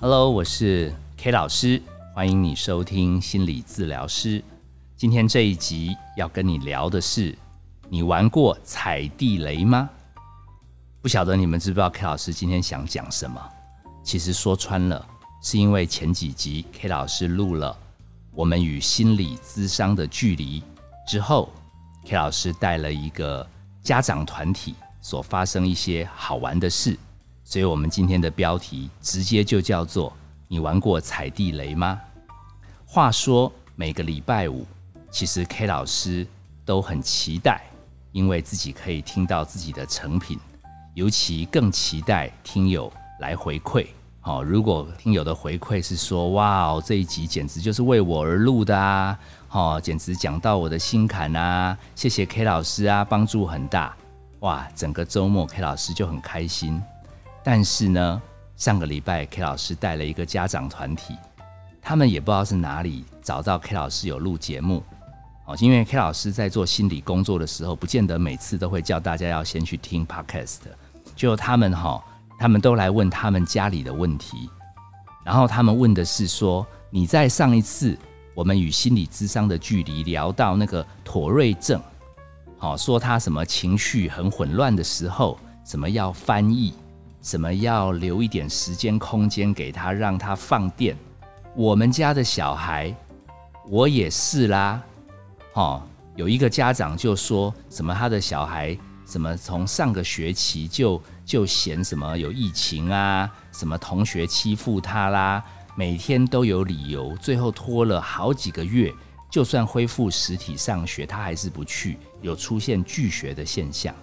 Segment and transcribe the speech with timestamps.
[0.00, 1.80] Hello，我是 K 老师，
[2.14, 4.42] 欢迎你收听心理治疗师。
[4.96, 7.38] 今天这一集要跟你聊的是，
[7.88, 9.88] 你玩过踩地雷吗？
[11.00, 13.40] 不晓得你们知不知道 K 老师今天想讲什么？
[14.02, 15.06] 其实说穿了，
[15.40, 17.76] 是因为前几集 K 老师录了
[18.32, 20.62] 我们与心理咨商的距离
[21.06, 21.48] 之后
[22.04, 23.48] ，K 老师带了一个
[23.82, 26.98] 家长团体所发生一些好玩的事。
[27.52, 30.10] 所以，我们今天的标题直接就叫做
[30.48, 32.00] “你玩过踩地雷吗？”
[32.88, 34.66] 话说，每个礼拜五，
[35.10, 36.26] 其实 K 老师
[36.64, 37.62] 都很期待，
[38.10, 40.40] 因为自己可以听到自己的成品，
[40.94, 43.86] 尤其更期待听友来回馈。
[44.22, 49.18] 好，如果听友的回馈是说：“哇哦，这一集简直就是为我而录的啊！”
[49.52, 51.76] 哦，简直讲到我的心坎啊！
[51.94, 53.94] 谢谢 K 老师啊，帮助很大。
[54.40, 56.82] 哇，整个周末 K 老师就很开心。
[57.44, 58.22] 但是呢，
[58.56, 61.16] 上个礼拜 K 老师带了一个家长团体，
[61.80, 64.82] 他们也不知道是哪里找到 K 老师有录节目
[65.46, 70.60] 哦，因为 K 老师在做心理工作的时候，不见得每次都会叫大家要先去听 Podcast。
[71.16, 72.02] 就他们哈，
[72.38, 74.48] 他们都来问他们家里的问题，
[75.24, 77.98] 然后他们问的是说，你在上一次
[78.34, 81.82] 我们与心理智商的距离聊到那个妥瑞症，
[82.56, 86.72] 好说他什么情绪很混乱的时候，什么要翻译。
[87.22, 90.96] 什么要留一点时间空间给他，让他放电？
[91.54, 92.92] 我们家的小孩，
[93.68, 94.82] 我也是啦。
[95.52, 95.82] 哦，
[96.16, 105.44] 有一个家长就说什么他的小孩什么从上个学期就就嫌什么有疫情啊，什么同学欺负他啦，
[105.76, 108.92] 每天都有理由，最后拖了好几个月，
[109.30, 113.94] 就算恢复实体上学，他还是不去，有出现拒学的现象。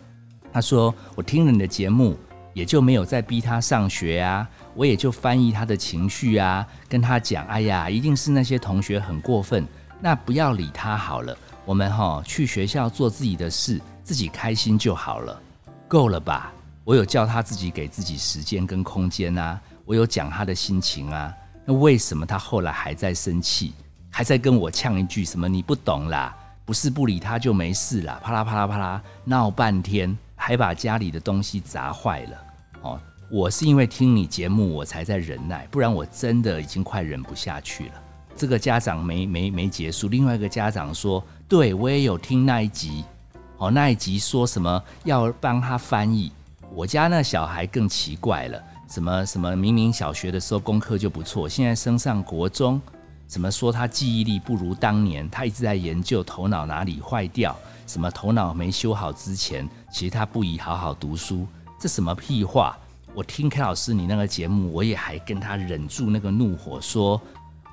[0.54, 2.18] 他说：“我听了你的节目。”
[2.54, 9.66] 也就没有再逼他上学啊，我也就翻译他的情绪啊，跟他讲，哎呀，一定是那些同学很过分，
[10.02, 15.42] 那不要理他好了，我们哈去学校做自己的事，自己开心就好了，
[15.88, 16.52] 够了吧？
[16.84, 21.32] 我有叫他自己给自己时间跟空间啊，我有讲他的心情啊，
[21.66, 23.74] 那为什么他后来还在生气，
[24.10, 30.18] 还在跟我呛一句什么你不懂啦，不是不理他就没事啦，啪啦啪啦啪啦闹半天。
[30.42, 32.38] 还把家里的东西砸坏了
[32.82, 33.00] 哦！
[33.30, 37.94] 我是因为听你节目我才在忍耐，不然我真的已经快忍不下去了。
[38.38, 43.04] 这个家长没没没结束，另外一个家长说：“对我也有听那一集，
[43.58, 46.32] 哦，那一集说什么要帮他翻译。
[46.74, 52.82] 我家那小孩更奇怪了，什么什么明明小学的时候功课就不错，现在升上国中，
[53.30, 61.48] 什么说他记忆力不如当年，他一直在研究头脑哪里坏掉。”什么头脑没修好之前，其实他不宜好好读书，
[61.80, 62.78] 这什么屁话？
[63.16, 67.20] 我听 K 老师你那个节目，我也还跟他忍住那个怒火说，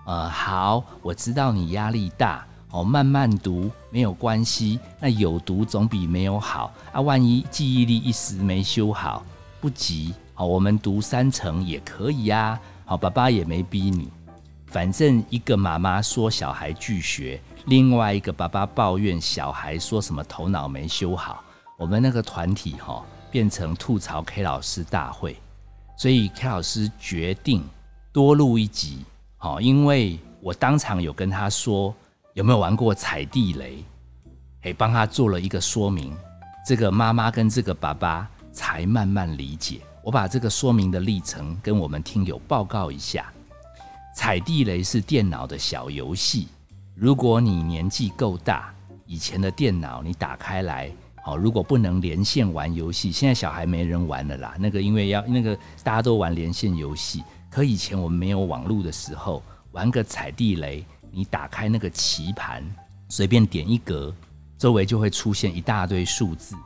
[0.06, 7.00] 呃，好，我知道你压力大，哦，慢慢读没有关系，那有读总比没有好啊。
[7.00, 9.22] 万一记忆力一时没修好，
[9.60, 12.58] 不急，好，我们读三成也可以呀。
[12.86, 14.08] 好，爸爸也没逼你，
[14.66, 17.41] 反正一个妈妈说小孩拒学。
[17.66, 21.43] 另外一个爸爸抱怨小孩说什么头脑没修好，
[21.77, 25.37] 我们那个团体哈变成吐槽 K 老师大会，
[25.99, 27.65] 所以 K 老师决定
[28.12, 29.04] 多录一集，
[29.37, 31.93] 好，因为我当场有跟他说
[32.34, 33.84] 有没有玩过踩地雷，
[34.62, 36.16] 诶，帮他做了一个说明，
[36.65, 39.81] 这个妈妈跟这个爸爸才慢慢理解。
[40.04, 43.33] 我把这个说明的历程跟我们听友报告一下，
[44.16, 46.49] 踩地雷是电脑的小游戏。
[46.94, 50.91] 如果你年纪够大，以前的电脑你打开来，
[51.22, 54.54] 好，如果不能连线玩游戏，现在小孩没人玩了啦。
[54.59, 55.54] 那个因为要那个
[55.84, 62.65] 大家都玩连线游戏，可以前我们没有网络的时候，玩个踩地雷，你打开那个棋盘，
[63.10, 64.15] 随便点一格，
[64.56, 66.56] 周围就会出现一大堆数字。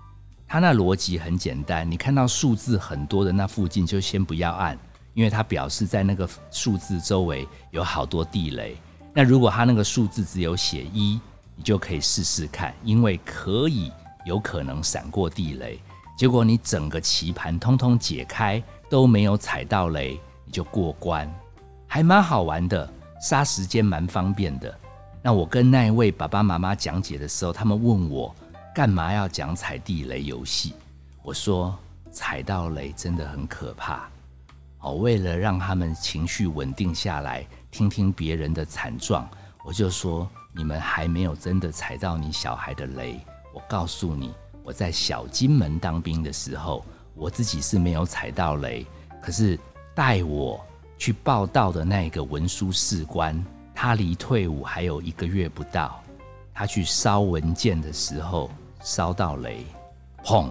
[0.46, 4.78] 它那逻辑很简单，你看到数字很多的那附近就先不要按，
[5.14, 8.76] 因为它表示在那个数字周围有好多地雷。
[9.12, 11.20] 那如果他那个数字只有写一，
[11.56, 13.90] 你就可以试试看，因为可以
[14.24, 15.80] 有可能闪过地雷。
[16.16, 21.28] 结果你整个棋盘通通解开都没有踩到雷，你就过关，
[21.86, 22.88] 还蛮好玩的，
[23.20, 24.72] 杀时间蛮方便的。
[25.22, 28.34] 那我跟那一位爸爸妈妈讲解的时候，他们问我
[28.74, 30.74] 干嘛要讲踩地雷游戏？
[31.22, 31.76] 我说
[32.12, 34.08] 踩到雷真的很可怕。
[34.80, 37.46] 哦，为了让他们情绪稳定下来。
[37.70, 39.30] 听听别人的惨状，
[39.64, 43.20] 我就说你们还没有真的踩到你小孩的雷。
[43.54, 44.34] 我告诉你，
[44.64, 46.84] 我在小金门当兵的时候，
[47.14, 48.84] 我自己是没有踩到雷，
[49.22, 49.56] 可是
[49.94, 50.60] 带我
[50.98, 53.40] 去报道的那个文书士官，
[53.72, 56.02] 他离退伍还有一个月不到，
[56.52, 58.50] 他去烧文件的时候
[58.82, 59.64] 烧到雷，
[60.24, 60.50] 砰！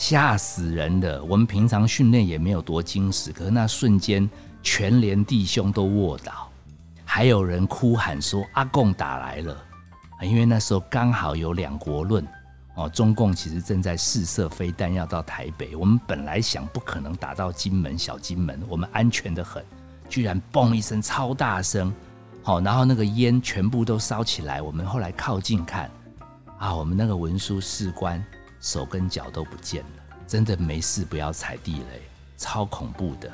[0.00, 1.22] 吓死人的！
[1.24, 4.28] 我们平常训练也没有多精实，可是那瞬间，
[4.62, 6.50] 全连弟兄都卧倒，
[7.04, 9.54] 还有人哭喊说：“阿贡打来了！”
[10.24, 12.26] 因为那时候刚好有两国论
[12.76, 15.76] 哦，中共其实正在试射飞弹要到台北。
[15.76, 19.62] 我们本来想不可能打到金门、小金门，我们安全的很，
[20.08, 21.92] 居然嘣一声超大声，
[22.42, 24.62] 好，然后那个烟全部都烧起来。
[24.62, 25.90] 我们后来靠近看，
[26.56, 28.24] 啊，我们那个文书士官。
[28.60, 32.02] 手跟脚都不见了，真的没事，不要踩地雷，
[32.36, 33.30] 超恐怖的。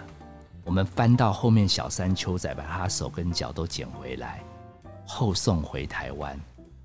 [0.64, 4.40] 我们翻到后面小山丘仔，把他手跟脚都捡回来，
[5.06, 6.38] 后送回台湾。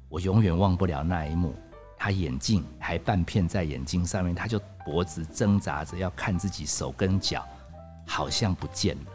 [0.10, 1.56] 我永远忘不了那一幕，
[1.98, 7.46] 他眼镜还半片在眼睛上面，他就脖子挣扎着要看自己手跟脚，
[8.08, 9.12] 好像不见了，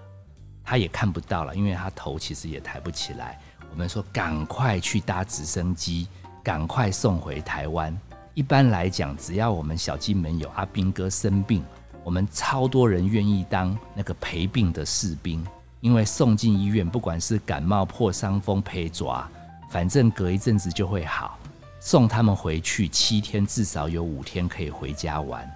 [0.64, 3.40] 他也看不到了，因为他头其实也抬不起来。
[3.70, 6.08] 我们说赶快去搭直升机，
[6.42, 7.96] 赶快送回台湾。
[8.36, 11.64] 一般来讲，只要我们小金门有阿兵哥生病，
[12.04, 15.42] 我们超多人愿意当那个陪病的士兵，
[15.80, 19.26] 因为送进医院，不管是感冒、破伤风、陪抓，
[19.70, 21.38] 反正隔一阵子就会好。
[21.80, 25.50] 送他们回去七天，至少有五天可以回家玩。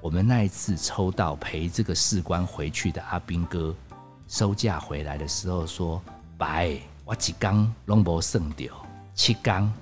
[0.00, 3.72] 我们那一次抽到陪这个士官回去的阿兵哥，
[4.26, 6.02] 收假回来的时候说
[6.36, 8.74] ：“白，我一缸拢无剩掉，
[9.14, 9.72] 七缸。”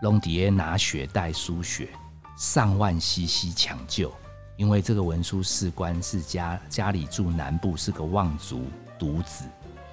[0.00, 1.88] 隆迪耶拿血袋输血，
[2.36, 4.12] 上万 CC 抢救，
[4.56, 8.62] 因为这个文书士官是家家里住南部，是个望族
[8.96, 9.44] 独子。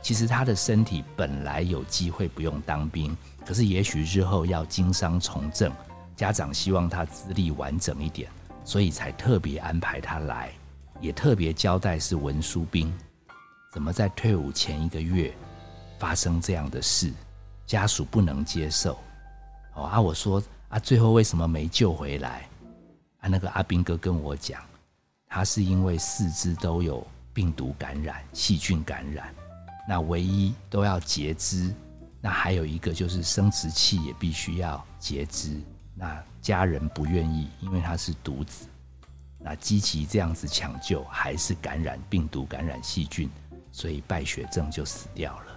[0.03, 5.73] 其实他的身体本来有机会不用当兵，可是也许日后要经商从政，
[6.15, 8.29] 家长希望他资历完整一点，
[8.63, 10.51] 所以才特别安排他来，
[11.01, 12.93] 也特别交代是文书兵。
[13.73, 15.33] 怎么在退伍前一个月
[15.97, 17.11] 发生这样的事，
[17.65, 18.99] 家属不能接受。
[19.75, 20.01] 哦啊！
[20.01, 22.49] 我说啊，最后为什么没救回来？
[23.19, 24.61] 啊，那个阿兵哥跟我讲，
[25.27, 29.33] 他是因为四肢都有病毒感染、细菌感染，
[29.87, 31.73] 那唯一都要截肢，
[32.21, 35.61] 那还有一个就是生殖器也必须要截肢。
[35.93, 38.65] 那家人不愿意，因为他是独子。
[39.37, 43.29] 那积极这样子抢救，还是感染病毒、感染细菌，
[43.71, 45.54] 所以败血症就死掉了。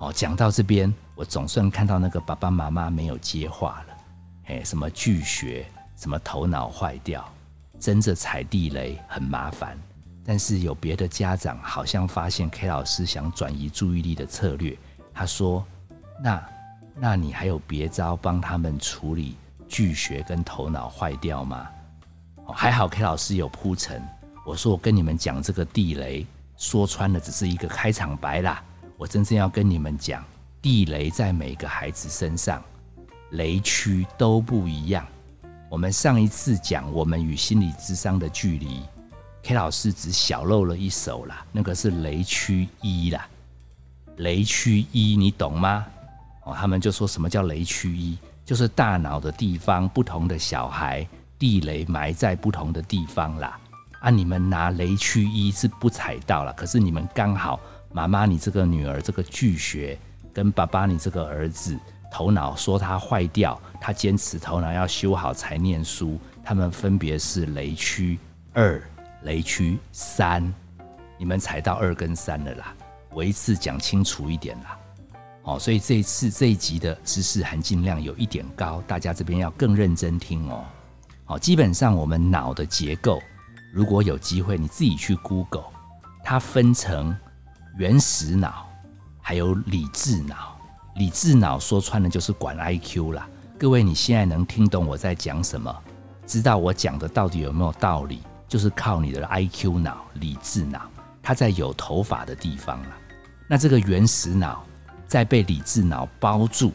[0.00, 3.94] 哦，讲到这边，我总算看到那个爸爸妈妈没有接话了。
[4.46, 7.22] 哎，什么拒学，什么头脑坏掉，
[7.78, 9.78] 真着踩地雷很麻烦。
[10.24, 14.74] 但是有别的家长好像发现 K 老师想转移注意力的策略，
[15.12, 15.62] 他说
[16.24, 16.42] ：“那，
[16.94, 19.36] 那你还有别招帮他们处理
[19.68, 21.68] 拒学跟头脑坏掉吗？”
[22.46, 24.02] 哦，还好 K 老师有铺陈。
[24.46, 26.26] 我说我跟你们讲这个地雷，
[26.56, 28.64] 说穿了只是一个开场白啦。
[29.00, 30.22] 我真正要跟你们讲，
[30.60, 32.62] 地雷在每个孩子身上，
[33.30, 35.06] 雷区都不一样。
[35.70, 38.82] 我们上一次讲我们与心理智商的距离
[39.42, 43.26] ，K 老师只小露了一手啦，那个是雷区一啦。
[44.18, 45.86] 雷区一你懂吗？
[46.44, 51.08] 哦，他们就说什么叫雷区一，就是大脑的地方，不同的小孩
[51.38, 53.58] 地雷埋在不同的地方啦。
[54.00, 57.58] 啊，你们拿雷区一是不踩到了，可是你们刚好。
[57.92, 59.98] 妈妈，你这个女儿这个拒学，
[60.32, 61.76] 跟爸爸你这个儿子
[62.10, 66.18] 头脑说他坏掉，他坚持头脑要修好才念书。
[66.44, 68.18] 他们分别是雷区
[68.52, 68.80] 二、
[69.22, 70.52] 雷区三，
[71.18, 72.74] 你们踩到二跟三了啦。
[73.12, 74.78] 我一次讲清楚一点啦。
[75.42, 80.64] 哦，所以这一次这一集的知识含金量有一点高，大家这边要更认真听哦。
[81.24, 83.20] 好，基本上我们脑的结构，
[83.72, 85.64] 如果有机会你自己去 Google，
[86.22, 87.16] 它分成。
[87.76, 88.66] 原始脑，
[89.20, 90.58] 还有理智脑。
[90.96, 93.28] 理智脑说穿了就是管 IQ 啦。
[93.58, 95.74] 各位，你现在能听懂我在讲什么？
[96.26, 98.22] 知道我讲的到底有没有道理？
[98.48, 100.82] 就是靠你的 IQ 脑、理智脑，
[101.22, 102.88] 它在有头发的地方了。
[103.46, 104.64] 那这个原始脑
[105.06, 106.72] 在被理智脑包住，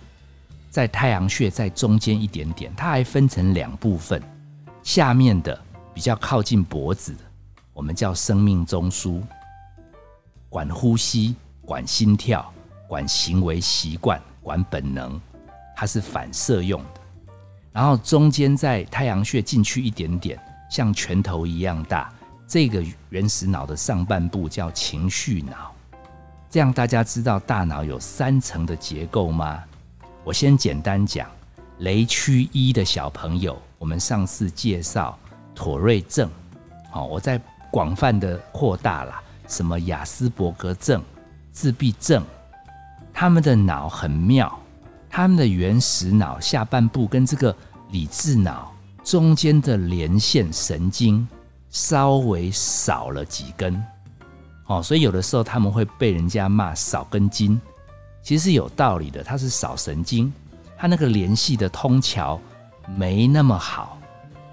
[0.70, 4.22] 在太阳穴在中间一点点，它还分成两部分。
[4.82, 5.60] 下面的
[5.94, 7.20] 比较靠近脖子的，
[7.74, 9.22] 我们叫生命中枢。
[10.56, 11.36] 管呼吸、
[11.66, 12.50] 管心跳、
[12.88, 15.20] 管行为习惯、管本能，
[15.76, 17.02] 它是反射用的。
[17.74, 22.10] 然后中间在太阳穴进去一点点，像拳头一样大。
[22.48, 25.74] 这个原始脑的上半部叫情绪脑。
[26.50, 29.62] 这样大家知道大脑有三层的结构吗？
[30.24, 31.30] 我先简单讲，
[31.80, 35.20] 雷区一的小朋友，我们上次介绍
[35.54, 36.30] 妥瑞症。
[36.92, 37.42] 好，我再。
[37.72, 41.02] 广泛的扩大了，什么雅斯伯格症、
[41.52, 42.24] 自闭症，
[43.14, 44.60] 他们的脑很妙，
[45.10, 47.56] 他们的原始脑下半部跟这个
[47.92, 48.74] 理智脑
[49.04, 51.28] 中间的连线神经
[51.70, 53.84] 稍微少了几根，
[54.66, 57.60] 哦，所以有的时候他们会被人家骂少根筋，
[58.24, 60.34] 其实是有道理的，它是少神经，
[60.78, 62.40] 它那个联系的通桥
[62.98, 64.00] 没那么好。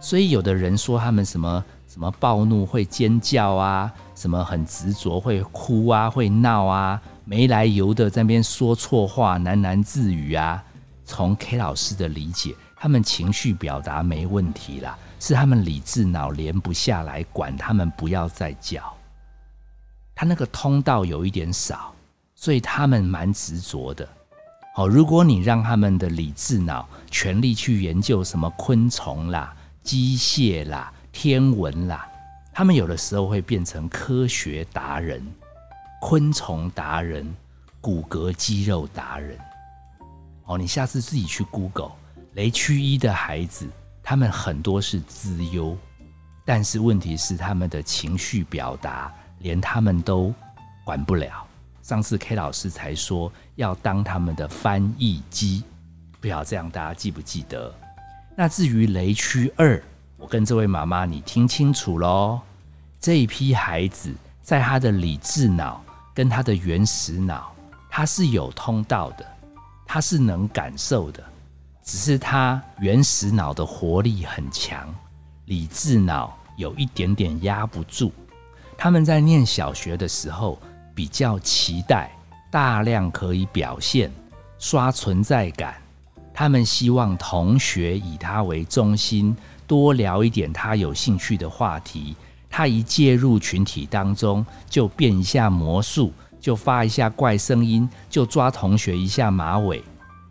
[0.01, 10.65] 所以有的人说他们什么什么暴怒会尖叫啊，什么很执着会哭啊，会闹啊，没来由的在那边说错话，喃喃自语啊。
[11.05, 18.83] 从 K 老师的理解，他们情绪表达没问题啦，是他们理智脑连不下来，管他们不要再叫。
[20.15, 21.93] 他那个通道有一点少，
[22.35, 24.09] 所以他们蛮执着的。
[24.75, 29.55] 好，如果你让他们的理智脑全力去研究什么昆虫啦。
[29.83, 32.09] 机械啦，天文啦，
[32.53, 35.25] 他们有的时候会变成科学达人、
[36.01, 37.33] 昆虫达人、
[37.81, 39.39] 骨骼肌肉达人。
[40.47, 41.93] 哦，你下次自己去 Google，
[42.33, 43.69] 雷区一的孩子，
[44.03, 45.77] 他们很多是资优，
[46.45, 50.35] 但是问题是他们的情绪表达连他们都
[50.85, 51.47] 管不了。
[51.83, 55.63] 上次 K 老师才说要当他们的翻译机，
[56.21, 57.73] 不要这样，大家记不记得？
[58.37, 59.83] 那至于雷区二，
[60.23, 62.41] 我跟这位妈妈，你听清楚喽。
[63.01, 65.83] 这一批孩子在他的理智脑
[66.15, 67.53] 跟他的原始脑，
[67.91, 69.27] 他是有通道的，
[69.85, 71.21] 他是能感受的，
[71.83, 74.89] 只是他原始脑的活力很强，
[75.47, 78.13] 理智脑有一点点压不住。
[78.79, 80.57] 他们在念小学的时候，
[80.95, 82.13] 比较期待
[82.49, 84.09] 大量可以表现、
[84.57, 85.75] 刷存在感。
[86.33, 89.37] 他们希望同学以他为中心，
[89.73, 92.15] 多聊一点他有兴趣的话题。
[92.51, 99.83] 他一介入群体当中，就变一下魔术，就发一下怪声音，就抓同学一下马尾，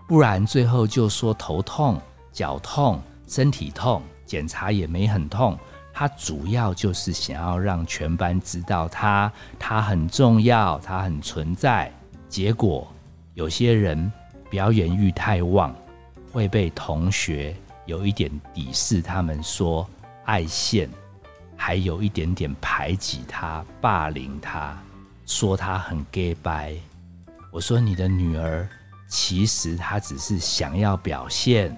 [0.07, 1.99] 不然最后就说头痛、
[2.31, 5.57] 脚痛、身体痛，检查也没很痛。
[5.91, 11.91] 他主要就是想要让全班知道他，他很重要，他很存在。
[12.29, 12.87] 结果
[13.33, 14.11] 有些人
[14.51, 15.75] 表演欲太旺。
[16.33, 17.53] 会被同学
[17.85, 19.87] 有一点鄙视，他们说
[20.25, 20.89] 爱现，
[21.57, 24.77] 还有一点点排挤他、霸凌他，
[25.25, 26.75] 说他很 gay 白。
[27.51, 28.67] 我说你的女儿
[29.09, 31.75] 其实她只是想要表现，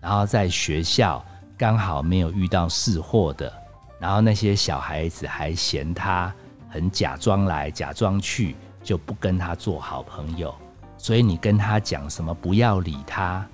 [0.00, 1.22] 然后在学校
[1.58, 3.52] 刚好没有遇到试货的，
[3.98, 6.32] 然后那些小孩子还嫌他
[6.70, 10.54] 很假装来假装去，就不跟他做好朋友。
[10.96, 13.46] 所以你跟他讲什么，不要理他。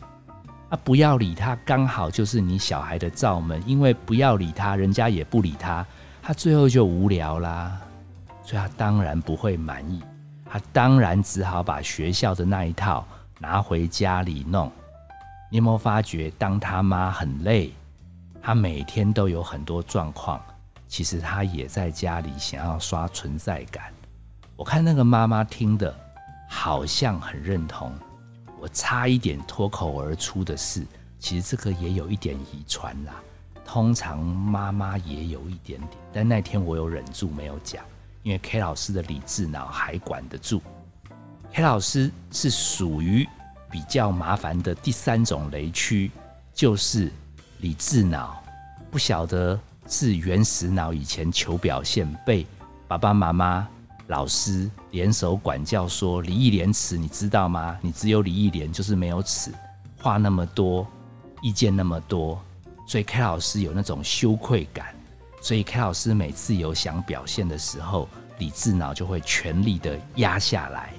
[0.76, 5.84] 不要理他，刚好就是你小孩的罩门，因为不要理他，人家也不理他，
[6.22, 7.76] 他最后就无聊啦，
[8.42, 10.02] 所以他当然不会满意，
[10.44, 13.06] 他当然只好把学校的那一套
[13.38, 14.70] 拿回家里弄。
[15.50, 17.72] 你有没有发觉，当他妈很累，
[18.42, 20.40] 他每天都有很多状况，
[20.88, 23.84] 其实他也在家里想要刷存在感。
[24.56, 25.94] 我看那个妈妈听的，
[26.48, 27.92] 好像很认同。
[28.68, 30.84] 差一点脱口而出的事，
[31.18, 33.14] 其实这个也有一点遗传啦。
[33.64, 37.84] 通常妈妈也有一点点，但那天我有忍住没有讲，
[38.22, 40.62] 因为 K 老师的理智脑还管得住。
[41.52, 43.26] K 老师是属于
[43.70, 46.10] 比较麻烦的第三种雷区，
[46.54, 47.10] 就是
[47.58, 48.42] 理智脑
[48.90, 49.58] 不晓得
[49.88, 52.46] 是原始脑以前求表现被
[52.86, 53.66] 爸爸妈妈。
[54.08, 57.76] 老师联手管教说：“礼义廉耻，你知道吗？
[57.82, 59.52] 你只有礼义廉，就是没有耻。
[59.98, 60.86] 话那么多，
[61.42, 62.40] 意见那么多，
[62.86, 64.94] 所以 K 老师有那种羞愧感。
[65.40, 68.08] 所以 K 老师每次有想表现的时候，
[68.38, 70.92] 理智脑就会全力的压下来，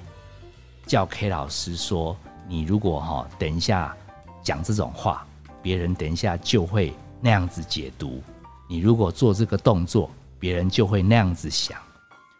[0.86, 2.14] 叫 K 老师说：
[2.46, 3.96] 你如果哈等一下
[4.42, 5.26] 讲这种话，
[5.62, 8.20] 别人等一下就会那样子解读；
[8.68, 11.80] 你如果做这个动作，别人就会那样子想。”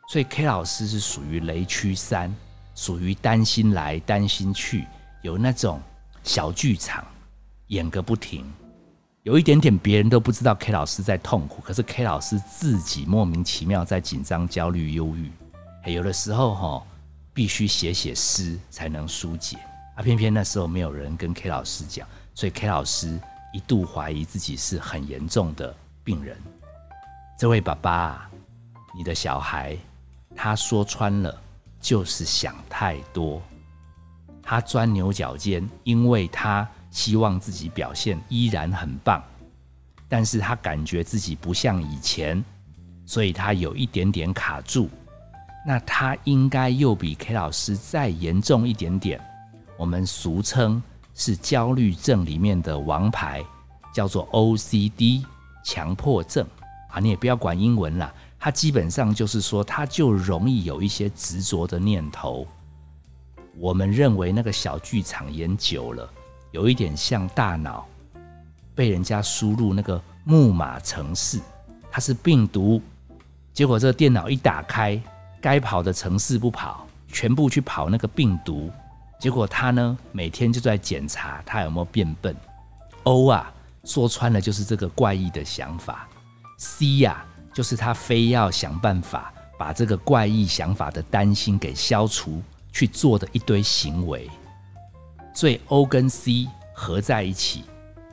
[0.09, 2.35] 所以 K 老师是属于雷区三，
[2.75, 4.87] 属于担心来担心去，
[5.21, 5.83] 有那种
[6.25, 7.07] 小剧场
[7.67, 8.50] 演个不停，
[9.25, 15.31] 有一点点别人都不知道 K 老师在痛苦，可是 K 老师自己莫名其妙在紧张、焦虑、忧郁。
[15.93, 16.83] 有的时候哈，
[17.35, 19.59] 必须写写诗才能疏解，
[19.95, 23.21] 啊，偏偏那时候没有人跟 K 老师讲，所以 K 老师
[23.53, 26.35] 一度怀疑自己是很严重的病人。
[27.38, 28.31] 这位爸爸，
[28.97, 29.77] 你的小孩。
[30.40, 31.37] 他说穿了，
[31.80, 33.42] 就是想太多。
[34.40, 39.21] 他钻牛角尖，因为他希望自己表现依然很棒，
[40.09, 42.42] 但是他感觉自己不像以前，
[43.04, 44.88] 所以他有一点点卡住。
[45.66, 49.21] 那他应该又比 K 老师再严重一点点，
[49.76, 50.80] 我们俗称
[51.14, 53.45] 是焦虑症里面的王牌，
[53.92, 55.25] 叫做 OCD
[55.64, 56.47] 强迫症
[56.90, 57.00] 啊。
[57.00, 62.47] 你也不要管英文啦，他基本上就是说，他就容易有一些执着的念头。
[63.57, 66.09] 我们认为那个小剧场演久了，
[66.52, 67.87] 有一点像大脑
[68.75, 71.40] 被人家输入那个木马程式，
[71.90, 72.80] 它是病毒，
[73.52, 75.00] 结果这个电脑一打开。
[75.40, 78.73] 该跑的城市不跑，全部去跑那个病毒，
[79.21, 82.35] 结果他呢每天就在检查他有没有变笨。
[83.04, 83.52] O 啊，
[83.85, 86.09] 说穿了就是这个怪异的想法。
[86.57, 87.25] C 呀，
[87.59, 94.31] 就是他非要想办法把这个怪异想法的担心给消除，去做的一堆行为。
[95.35, 97.65] 所以 O 跟 C 合在一起，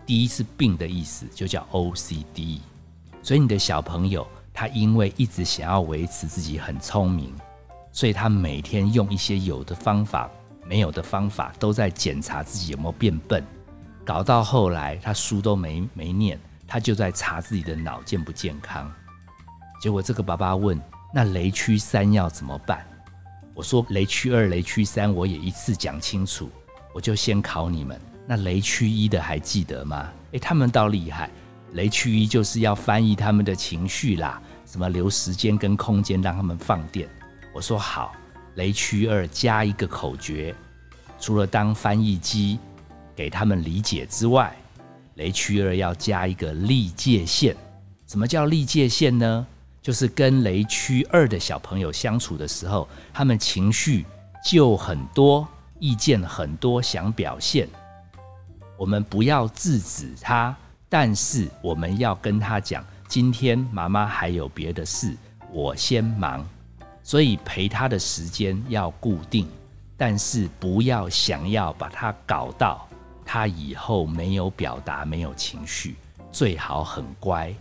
[0.04, 2.58] 第一是病的意思，就叫 OCD。
[3.22, 4.28] 所以你的小朋友。
[4.52, 7.32] 他因为一直想要维持自己很聪明，
[7.92, 10.28] 所以他每天用一些有的方法、
[10.66, 13.44] 没有的方法，都在检查自己有没有变笨。
[14.04, 18.90] 搞到后来，他书都没没念，他就在查自己的脑健不健康。
[19.86, 20.82] 结果这个爸爸问
[21.14, 22.84] ：“那雷区三要怎么办？”
[23.54, 26.50] 我说：“雷区二、雷区三，我也一次讲清楚。
[26.92, 28.02] 我就先考你们。
[28.26, 30.12] 那雷区一的还记得吗？
[30.32, 31.30] 诶，他们倒厉害。
[31.74, 37.08] 雷区一就是要翻译他们的情绪啦。”什么留时间跟空间让他们放电？
[37.54, 38.12] 我说好。
[38.56, 40.56] 雷区二加一个口诀，
[41.20, 42.58] 除了当翻译机
[43.16, 44.52] 给他们理解之外，
[45.14, 47.56] 雷区二要加一个立界线。
[48.08, 49.46] 什么叫立界线呢？
[49.86, 54.04] 就是跟雷区二的小朋友相处的时候，他们情绪
[54.44, 57.70] 就很多，意见很多，想表现。
[58.78, 60.58] 我们不要制止他，
[60.90, 62.84] 但是我们要跟他讲。
[63.08, 65.16] 今天妈妈还有别的事，
[65.52, 66.44] 我先忙，
[67.04, 69.48] 所以陪他的时间要固定，
[69.96, 72.90] 但是不要想要把他搞到
[73.24, 75.96] 他以后没有表达、没有情绪，
[76.32, 77.54] 最好很乖，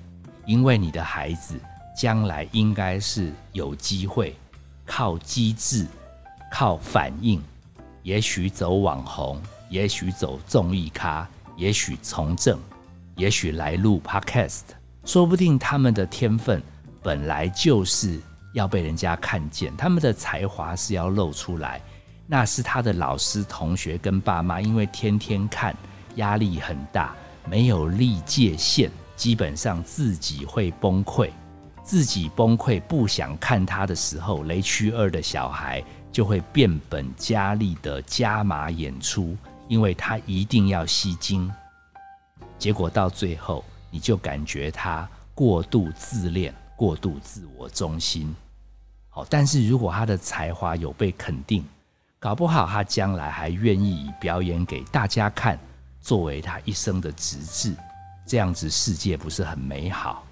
[0.46, 1.60] 因为你的孩子
[1.96, 4.36] 将来应该是有机会
[4.84, 5.86] 靠机智、
[6.50, 7.42] 靠反应，
[8.02, 11.26] 也许走网红，也许走综艺咖，
[11.56, 12.58] 也许从政，
[13.16, 14.62] 也许来录 Podcast。
[15.04, 16.62] 说不定他们的天分
[17.02, 18.18] 本来就是
[18.54, 21.80] 要被人家看见，他们的才华是要露出来。
[22.26, 25.76] 那是他的老师、同学跟爸妈，因为天天看，
[26.16, 27.14] 压力很大，
[27.46, 31.30] 没有立界限，基本上自己会崩溃。
[31.84, 39.36] 自己崩溃，不想看他的时候，雷区二的小孩就会变本加厉的加码演出，
[39.68, 41.48] 因为他一定要吸睛。
[42.58, 43.64] 结果到最后。
[43.94, 48.34] 你就感觉他过度自恋、过度自我中心，
[49.08, 49.24] 好。
[49.30, 51.64] 但是如果他的才华有被肯定，
[52.18, 55.56] 搞不好他将来还愿意以表演给大家看
[56.00, 57.72] 作为他一生的职志，
[58.26, 60.24] 这样子世界不是很美好？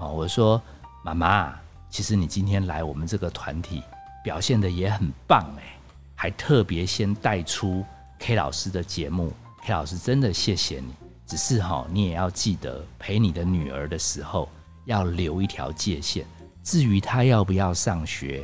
[0.00, 0.60] 哦，我说
[1.04, 1.54] 妈妈，
[1.90, 3.82] 其实你今天来我们这个团体
[4.24, 5.78] 表现的也很棒哎，
[6.14, 7.84] 还特别先带出
[8.18, 9.30] K 老师的节目
[9.62, 10.94] ，K 老师真的谢谢你。
[11.26, 14.48] 只是哈，你也要记得陪你的女儿的时候
[14.86, 16.26] 要留一条界限。
[16.64, 18.42] 至于她要不要上学，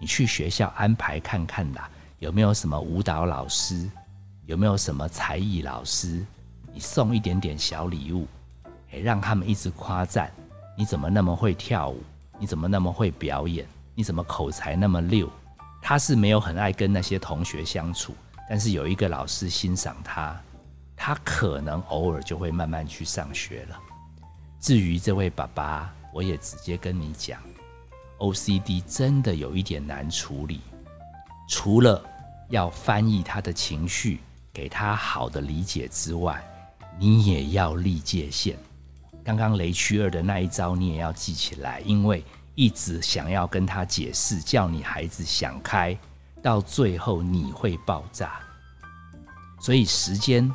[0.00, 1.88] 你去学校安排看看啦，
[2.18, 3.88] 有没有什么舞蹈老师，
[4.44, 6.22] 有没有什么才艺老师，
[6.72, 8.26] 你送一点点小礼物，
[8.90, 10.30] 诶，让他们一直夸赞
[10.78, 12.02] 你怎么那么会跳舞，
[12.38, 15.28] 你怎么那么会表演，你怎么口才那么溜。
[15.80, 18.14] 他是没有很爱跟那些同学相处，
[18.48, 20.38] 但是有一个老师欣赏他。
[20.94, 23.78] 他可能偶尔就会慢慢去上学了。
[24.58, 27.40] 至于这位爸爸，我也直接跟你讲
[28.18, 30.60] ，OCD 真的有一点难处理。
[31.48, 32.02] 除了
[32.48, 34.20] 要翻译他的情绪，
[34.52, 36.42] 给他好的理解之外，
[36.98, 38.56] 你也要立界限。
[39.26, 45.98] 刚刚雷区二的那一招，你也要记起来，因为一直想要跟他解释，叫你孩子想开，
[46.40, 48.38] 到最后你会爆炸。
[49.60, 50.48] 所以时间。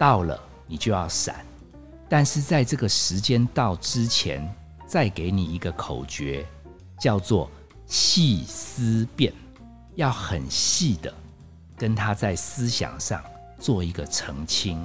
[0.00, 0.36] 到了，
[0.66, 1.46] 你就要闪，
[2.08, 4.52] 但是在这个时间到之前，
[4.84, 6.44] 再给你一个口诀，
[6.98, 7.48] 叫做
[7.86, 9.32] 细思辨，
[9.94, 11.14] 要很细的
[11.76, 13.22] 跟他在思想上
[13.60, 14.84] 做一个澄清。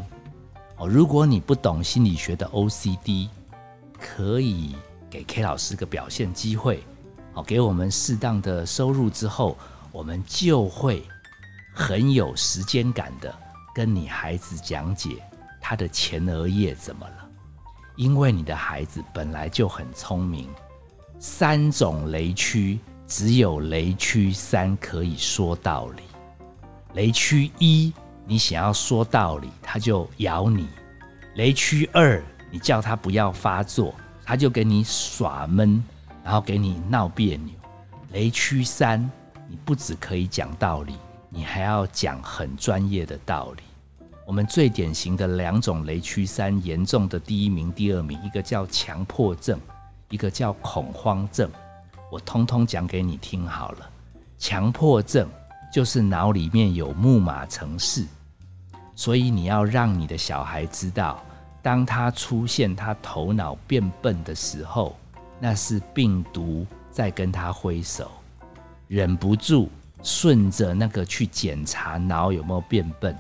[0.78, 3.30] 哦，如果你不懂心理学的 OCD，
[4.00, 4.76] 可以
[5.10, 6.84] 给 K 老师个表现机会，
[7.34, 9.58] 好，给我们适当的收入之后，
[9.92, 11.04] 我们就会
[11.74, 13.34] 很有时间感的。
[13.74, 15.22] 跟你孩子讲解
[15.62, 17.30] 他的前额叶怎么了？
[17.96, 20.48] 因为你的孩子本来就很聪明，
[21.20, 26.04] 三种雷区，只有雷区三可以说道理。
[26.94, 27.94] 雷区一，
[28.28, 30.66] 你想要说道理，他就咬你；
[31.36, 35.82] 雷区二，你叫他不要发作，他就给你耍闷，
[36.26, 37.54] 然后给你闹别扭。
[38.12, 39.10] 雷区三，
[39.48, 40.96] 你不只可以讲道理，
[41.30, 43.64] 你还要讲很专业的道理。
[44.26, 49.58] 我们最典型的两种雷区三严重的第一名、第二名，一个叫强迫症，
[50.10, 51.50] 一个叫恐慌症。
[52.12, 53.90] 我通通讲给你听好了。
[54.38, 55.30] 强迫症
[55.72, 58.06] 就是脑里面有木马程式，
[58.98, 61.24] 所以你要让你的小孩知道，
[61.62, 64.98] 当他出现他头脑变笨的时候，
[65.40, 68.10] 那是病毒在跟他挥手。
[68.88, 69.70] 忍不住
[70.02, 73.16] 顺着那个去检查脑有没有变笨。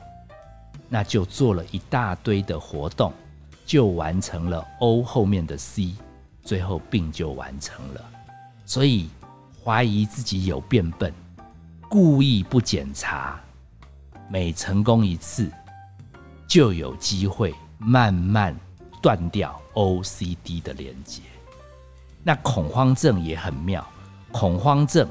[0.89, 3.13] 那就做了一大堆的活动，
[3.65, 5.93] 就完成了 O 后面的 C，
[6.41, 8.01] 最后病就完成了。
[8.65, 9.09] 所以
[9.63, 11.13] 怀疑自己有变笨，
[11.87, 13.39] 故意不检查，
[14.27, 15.51] 每成功一次，
[16.47, 18.55] 就有机会慢慢
[19.01, 21.21] 断掉 OCD 的连接。
[22.23, 23.85] 那恐慌症也很妙，
[24.31, 25.07] 恐慌症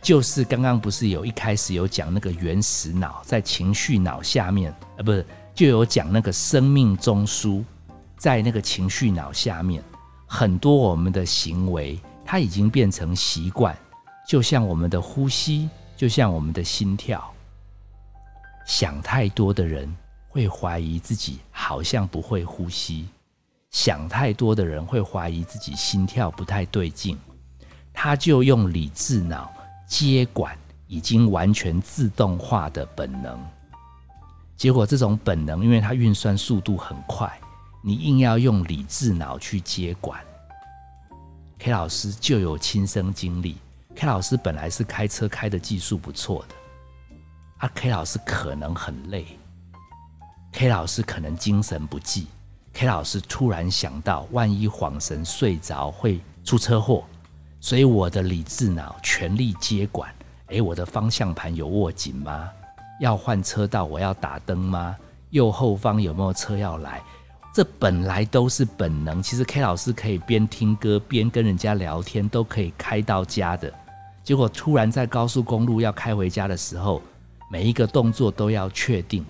[0.00, 4.74] 就是刚刚不是有一开始有讲那个原始脑在情绪脑下面。
[4.96, 7.64] 呃，不是，就有讲那个生命中枢，
[8.16, 9.82] 在那个情绪脑下面，
[10.26, 13.76] 很多我们的行为，它已经变成习惯，
[14.28, 17.32] 就像我们的呼吸，就像我们的心跳。
[18.66, 19.94] 想太多的人
[20.34, 23.06] 会怀疑自己好像不会呼吸，
[23.70, 27.16] 想太多的人会怀疑自己心跳不太对劲，
[27.92, 29.48] 他就用理智脑
[29.86, 33.38] 接管已经完全自动化的本能。
[34.56, 37.32] 结果，这种本能，因为它运算速度很快，
[37.80, 40.20] 你硬要用理智脑去接管。
[41.60, 43.56] K 老师就有亲身经历
[43.94, 46.54] ，K 老师本来是开车开的技术不错的，
[47.58, 49.38] 啊，K 老师可能很累
[50.54, 52.28] ，K 老师可能精神不济
[52.72, 57.02] ，K 老师突然想到，万一晃神睡着会出车祸，
[57.60, 60.08] 所以我的理智脑全力接管。
[60.48, 62.48] 诶，我的方向盘有握紧吗？
[63.00, 64.96] 要换车道，我要打灯吗？
[65.30, 67.02] 右后方有没有车要来？
[67.52, 69.20] 这本来都是本能。
[69.20, 73.72] 其实 K 老师可以边听歌边跟人家聊天，都可以开到家的。
[74.22, 77.02] 结果突然在高速公路要开回家的时候，
[77.50, 79.26] 每一个动作都要确定。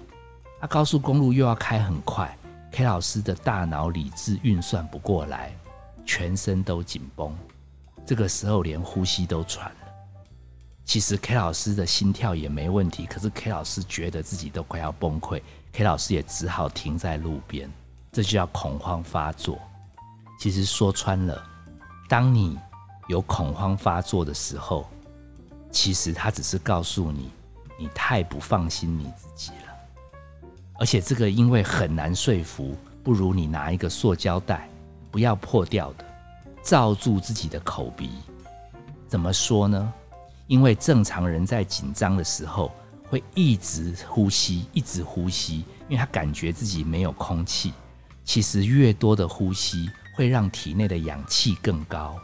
[0.64, 2.34] 那高速公路又要开很快
[2.72, 5.54] ，K 老师的大脑理智运算不过来，
[6.06, 7.36] 全身都紧绷。
[8.06, 9.76] 这个时候连呼吸都喘了。
[10.86, 17.70] 其实 K 老师的心跳也没问题，可是 K 老师觉得自己都快要崩溃，K 老师也只好停在路边，
[18.10, 19.58] 这就叫恐慌发作。
[20.40, 21.46] 其实说穿了，
[22.08, 22.58] 当你
[23.08, 24.88] 有恐慌发作的时候，
[25.70, 27.30] 其实他只是告诉你，
[27.78, 29.63] 你太不放心你自己了。
[30.78, 34.68] 而且这个因为很难说服，不如你拿一个塑胶袋，
[35.10, 36.04] 不要破掉的，
[36.62, 38.10] 罩住自己的口鼻。
[39.06, 39.92] 怎么说呢？
[40.46, 42.70] 因为正常人在紧张的时候
[43.08, 45.58] 会一直呼吸，一直呼吸，
[45.88, 47.72] 因为他感觉自己没有空气。
[48.24, 52.16] 其实越多的呼吸会让体内的氧气更高。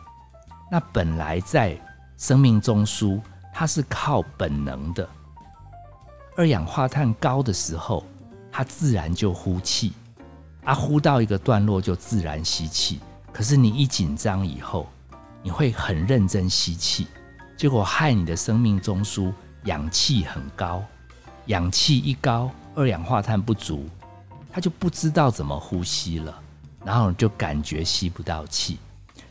[0.70, 1.78] 那本来在
[2.16, 3.20] 生命中枢，
[3.52, 5.08] 它是靠本能的。
[6.36, 8.04] 二氧化碳高的时候，
[8.50, 9.92] 它自然就呼气，
[10.64, 13.00] 啊，呼到一个段落就自然吸气。
[13.32, 14.88] 可是你一紧张以后，
[15.42, 17.06] 你会很认真吸气。
[17.56, 19.32] 结果害你的生命中枢
[19.64, 20.82] 氧气很高，
[21.46, 23.86] 氧气一高，二氧化碳不足，
[24.50, 26.42] 他就不知道怎么呼吸了，
[26.84, 28.78] 然后就感觉吸不到气，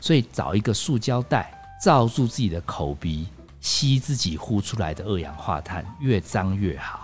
[0.00, 1.52] 所以找一个塑胶袋
[1.82, 3.26] 罩住自己的口鼻，
[3.60, 6.99] 吸自己呼出来的二氧化碳，越脏越好。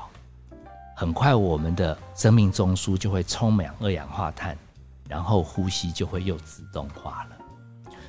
[0.98, 4.56] 很快我们的生命中枢就会充满二氧化碳，
[5.06, 7.36] 然后呼吸就会又自动化了。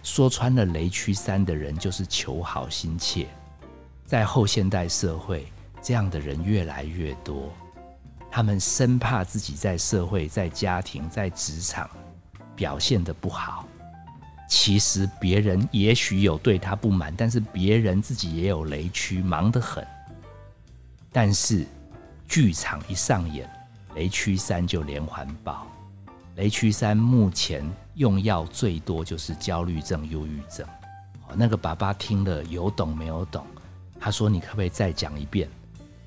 [0.02, 3.28] 说穿了，雷区三的人就是求好心切。
[4.06, 7.52] 在后现代社会，这样的人越来越多。
[8.32, 11.90] 他们生怕自己在社会、在家庭、在职场
[12.56, 13.68] 表现的不好。
[14.48, 19.86] 其实别人也许有对他不满，但是别人自己也有雷区，忙得很。
[21.12, 21.68] 但是
[22.28, 23.50] 剧场一上演，
[23.96, 25.66] 雷区三就连环爆。
[26.36, 30.68] 雷区三目前用药最多就是焦虑症、忧郁症。
[31.28, 33.46] 哦，那个爸爸听了有懂没有懂？
[34.00, 35.50] 他说：“你可不可以再讲一遍？”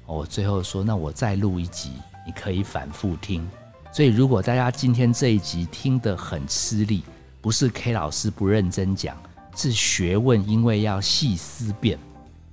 [0.06, 1.94] 我最后说：“那我再录一集，
[2.26, 3.48] 你可以反复听。”
[3.92, 7.02] 所以，如果大家今天这一集听得很吃力，
[7.40, 9.16] 不是 K 老师不认真讲，
[9.56, 11.98] 是学问，因为要细思辨，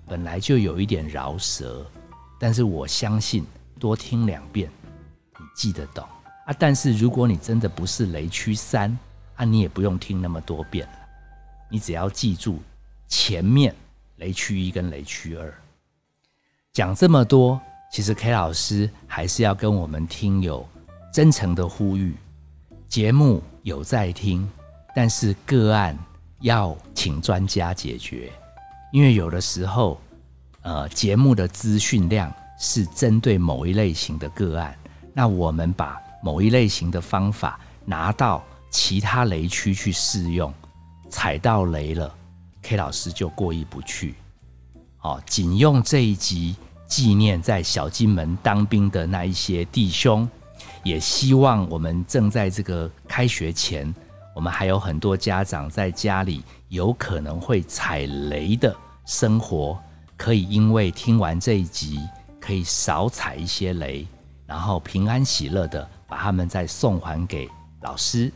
[0.07, 1.85] 本来就有一点饶舌。
[2.39, 3.45] 但是我相信，
[3.77, 4.69] 多听两遍，
[5.39, 6.03] 你记得懂
[6.45, 6.55] 啊。
[6.59, 8.97] 但是如果你真的不是雷区三
[9.35, 10.93] 啊，你也不用听那么多遍了，
[11.69, 12.61] 你只要记住
[13.07, 13.73] 前面
[14.17, 15.53] 雷区一跟雷区二。
[16.73, 17.59] 讲这么多，
[17.91, 20.67] 其实 K 老师还是要跟我们听友
[21.13, 22.15] 真诚的呼吁：
[22.87, 24.49] 节目有在听，
[24.95, 25.97] 但是个案
[26.41, 28.31] 要请专家解决，
[28.91, 29.99] 因为有的时候。
[30.63, 34.75] 呃，节目的资讯量是针对某一类型的个案，
[35.13, 40.53] 那我们把某一类型的方法拿到其他雷区去试用，
[41.09, 42.13] 踩到雷了
[42.63, 44.15] ，K 老师就过意不去。
[44.97, 46.55] 好，仅用这一集
[46.87, 50.27] 纪念在小金门当兵的那一些弟兄，
[50.83, 53.93] 也希望我们正在这个开学前，
[54.35, 59.77] 我们还有很多家长在家里有可能会踩雷的生活。
[60.17, 61.99] 可以因为听完这一集，
[62.47, 64.07] 可以少踩一些雷，
[64.45, 67.45] 然后平安喜乐的把他们再送还给
[67.81, 68.31] 老师。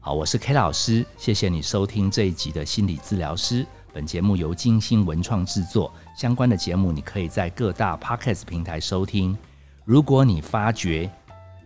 [0.00, 3.66] 好，我是 K 老师，谢谢你收听这一集的心理治疗师。
[3.92, 9.36] 本节目由金星文创制作，相关的节目你可以在各大 Podcast 平台收听。
[9.84, 11.10] 如果你发觉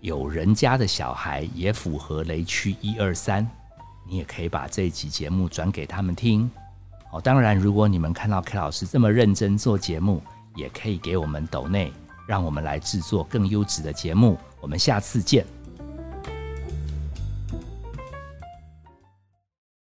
[0.00, 3.48] 有人家的小孩也符合雷区一二三，
[4.08, 6.50] 你也可以把这一集节目转给他们听。
[7.12, 10.20] 哦，当然，如果你们看到 K 老师这么认真做节目，
[10.54, 11.92] 也可以给我们抖内，
[12.26, 14.38] 让我们来制作更优质的节目。
[14.60, 15.46] 我们下次见。